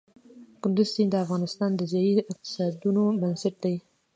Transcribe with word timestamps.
کندز 0.61 0.87
سیند 0.93 1.11
د 1.13 1.15
افغانستان 1.25 1.71
د 1.75 1.81
ځایي 1.91 2.13
اقتصادونو 2.31 3.03
بنسټ 3.21 3.55
دی. 3.63 3.75